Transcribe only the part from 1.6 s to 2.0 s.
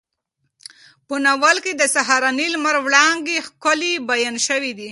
کې د